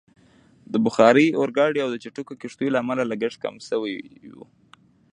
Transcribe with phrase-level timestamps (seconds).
[0.71, 3.95] د بخار اورګاډي او چټکو کښتیو له امله لګښت کم شوی
[4.35, 4.45] وو.